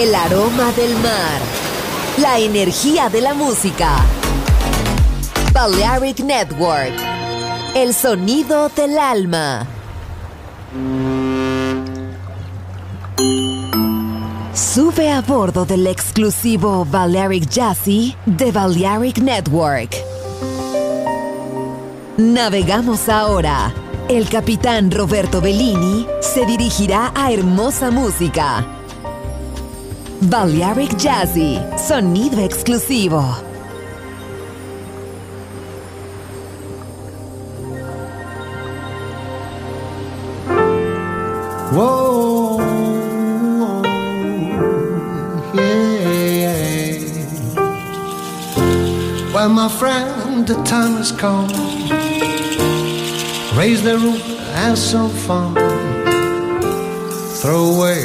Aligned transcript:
El 0.00 0.14
aroma 0.14 0.72
del 0.72 0.94
mar. 0.94 1.42
La 2.16 2.38
energía 2.38 3.10
de 3.10 3.20
la 3.20 3.34
música. 3.34 3.98
Balearic 5.52 6.20
Network. 6.20 6.94
El 7.74 7.92
sonido 7.92 8.70
del 8.70 8.96
alma. 8.96 9.66
Sube 14.54 15.12
a 15.12 15.20
bordo 15.20 15.66
del 15.66 15.86
exclusivo 15.86 16.86
Balearic 16.86 17.46
Jazzy 17.50 18.16
de 18.24 18.52
Balearic 18.52 19.18
Network. 19.18 19.94
Navegamos 22.16 23.06
ahora. 23.10 23.74
El 24.08 24.30
capitán 24.30 24.90
Roberto 24.90 25.42
Bellini 25.42 26.06
se 26.22 26.46
dirigirá 26.46 27.12
a 27.14 27.32
hermosa 27.32 27.90
música. 27.90 28.79
Balearic 30.22 30.90
Jazzy, 30.98 31.58
sonido 31.78 32.40
exclusivo. 32.44 33.24
Well, 49.32 49.48
my 49.48 49.68
friend, 49.70 50.46
the 50.46 50.54
time 50.64 50.96
has 50.96 51.12
come. 51.12 51.48
Raise 53.56 53.82
the 53.82 53.96
roof, 53.96 54.20
have 54.52 54.76
some 54.76 55.10
fun. 55.10 55.54
Throw 57.40 57.74
away, 57.76 58.04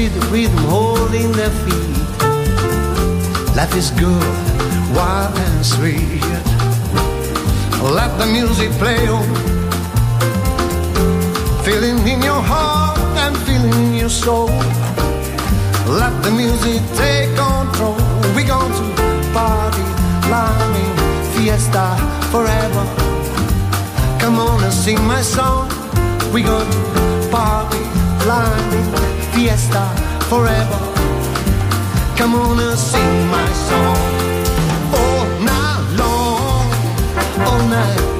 See 0.00 0.08
the 0.08 0.26
rhythm 0.32 0.64
holding 0.64 1.30
their 1.32 1.50
feet. 1.62 1.96
Life 3.54 3.76
is 3.76 3.90
good, 3.90 4.34
wild 4.96 5.36
and 5.36 5.66
sweet. 5.74 6.22
Let 7.98 8.10
the 8.16 8.24
music 8.24 8.70
play 8.80 9.06
on. 9.08 9.28
Feeling 11.66 11.98
in 12.08 12.22
your 12.22 12.40
heart 12.40 12.98
and 13.24 13.36
feeling 13.44 13.74
in 13.88 13.92
your 13.92 14.08
soul. 14.08 14.48
Let 16.00 16.14
the 16.24 16.30
music 16.30 16.80
take 16.96 17.28
control. 17.36 18.00
We're 18.34 18.48
going 18.48 18.72
to 18.80 18.86
party, 19.36 19.84
climbing, 20.28 20.94
fiesta 21.34 21.86
forever. 22.32 22.84
Come 24.18 24.38
on 24.38 24.64
and 24.64 24.72
sing 24.72 25.02
my 25.04 25.20
song. 25.20 25.68
We're 26.32 26.46
going 26.46 26.70
to 26.70 27.28
party, 27.30 27.82
climbing, 28.24 29.19
fiesta 29.32 29.84
forever. 30.28 30.78
Come 32.16 32.34
on 32.34 32.58
and 32.58 32.78
sing 32.78 33.26
my 33.28 33.48
song. 33.68 33.98
All 35.00 35.26
night 35.40 35.84
long, 35.96 36.66
all 37.46 37.62
night, 37.68 38.19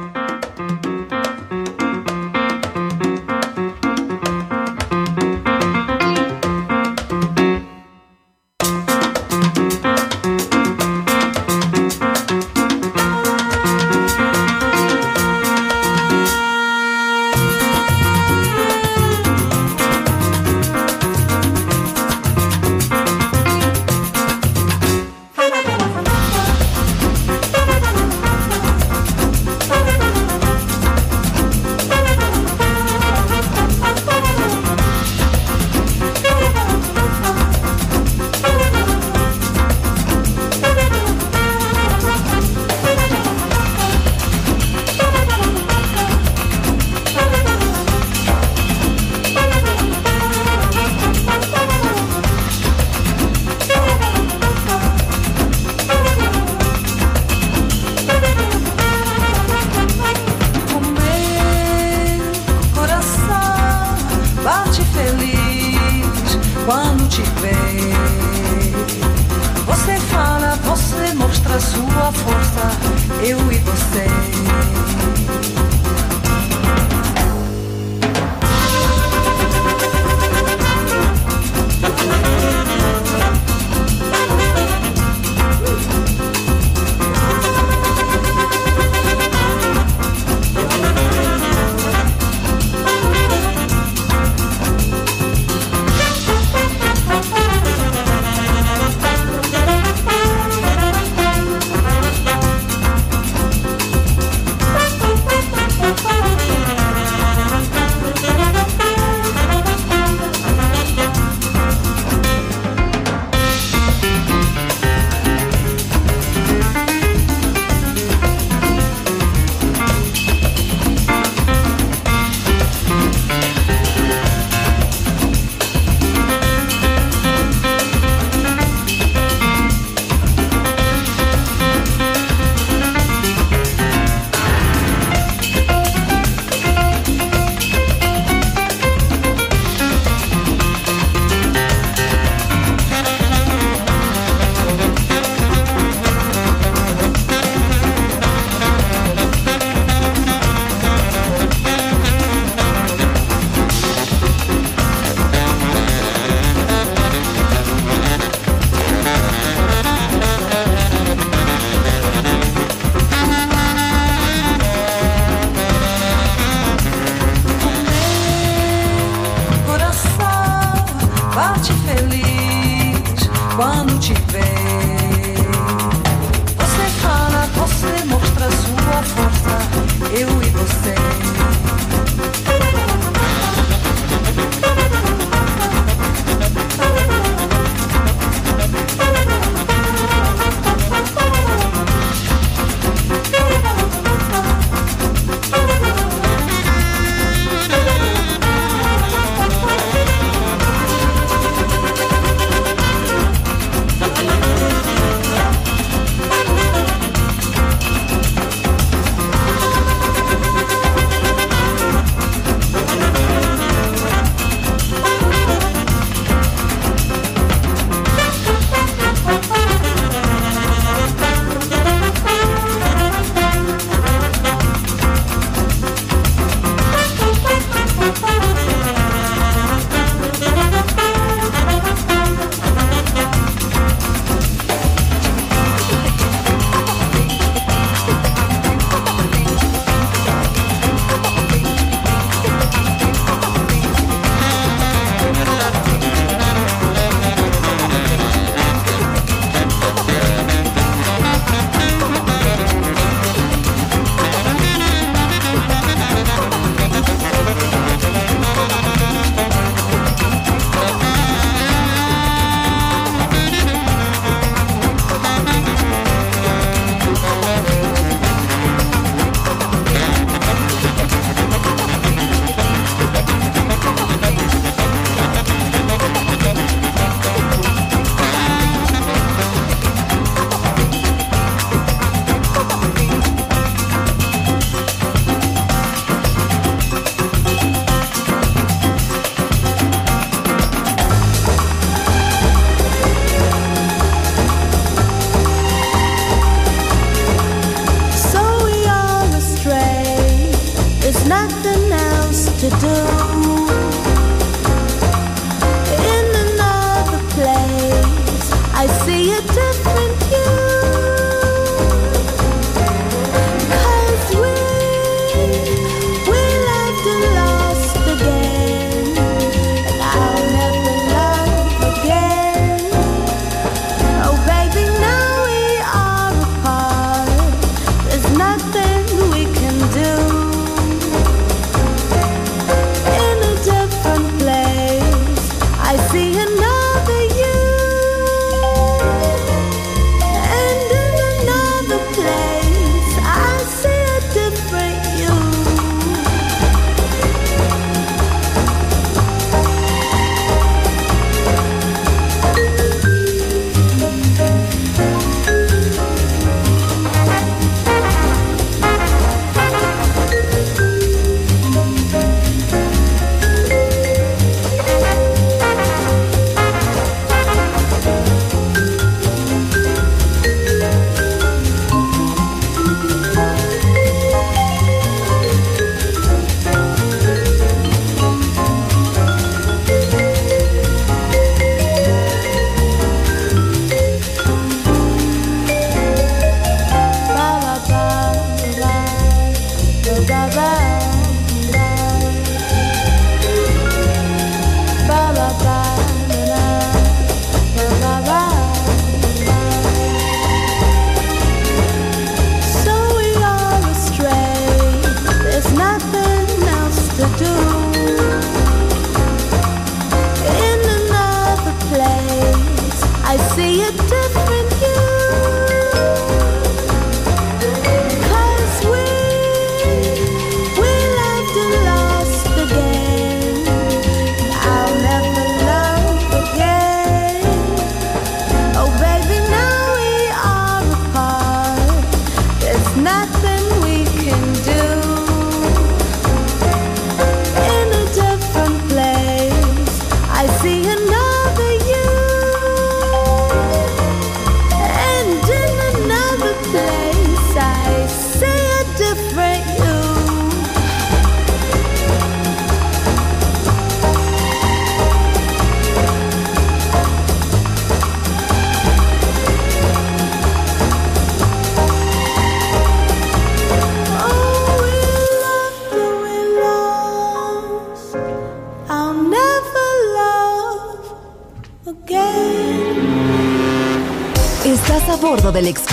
To 302.61 302.69
do. 302.69 303.40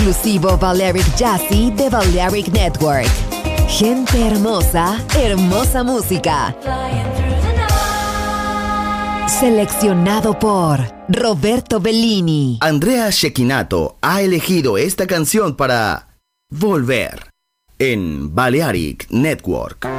Exclusivo 0.09 0.57
Valeric 0.57 1.05
Jazzy 1.15 1.71
de 1.71 1.87
Valeric 1.87 2.47
Network. 2.47 3.07
Gente 3.67 4.25
hermosa, 4.25 4.97
hermosa 5.15 5.83
música. 5.83 6.55
Seleccionado 9.27 10.39
por 10.39 10.79
Roberto 11.09 11.79
Bellini. 11.79 12.57
Andrea 12.61 13.11
Shekinato 13.11 13.97
ha 14.01 14.23
elegido 14.23 14.79
esta 14.79 15.05
canción 15.05 15.55
para 15.55 16.07
Volver 16.49 17.29
en 17.77 18.33
Balearic 18.33 19.05
Network. 19.11 19.98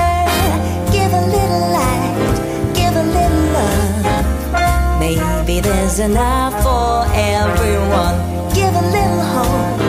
Maybe 5.51 5.67
there's 5.67 5.99
enough 5.99 6.53
for 6.63 7.03
everyone. 7.13 8.15
Give 8.53 8.73
a 8.73 8.85
little 8.95 9.21
hope 9.35 9.81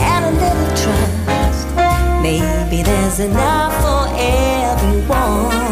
and 0.00 0.24
a 0.24 0.32
little 0.40 0.68
trust. 0.74 1.68
Maybe 2.22 2.82
there's 2.82 3.20
enough 3.20 3.74
for 3.82 4.08
everyone. 4.16 5.71